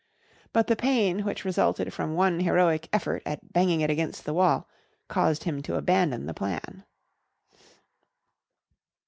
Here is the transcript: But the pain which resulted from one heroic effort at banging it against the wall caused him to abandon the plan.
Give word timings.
But 0.51 0.65
the 0.65 0.75
pain 0.75 1.19
which 1.23 1.45
resulted 1.45 1.93
from 1.93 2.15
one 2.15 2.39
heroic 2.39 2.89
effort 2.91 3.21
at 3.23 3.53
banging 3.53 3.81
it 3.81 3.91
against 3.91 4.25
the 4.25 4.33
wall 4.33 4.67
caused 5.07 5.43
him 5.43 5.61
to 5.61 5.75
abandon 5.75 6.25
the 6.25 6.33
plan. 6.33 6.83